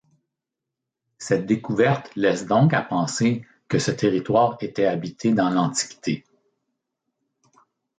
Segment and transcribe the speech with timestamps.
[1.19, 6.25] Cette découverte laisse donc à penser que ce territoire était habité dans l'Antiquité.